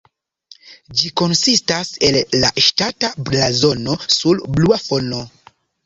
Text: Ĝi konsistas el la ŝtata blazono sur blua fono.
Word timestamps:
Ĝi 1.01 1.11
konsistas 1.21 1.93
el 2.09 2.19
la 2.45 2.51
ŝtata 2.71 3.13
blazono 3.31 3.99
sur 4.19 4.45
blua 4.59 4.85
fono. 4.91 5.27